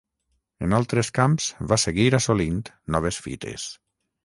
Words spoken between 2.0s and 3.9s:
assolint noves fites.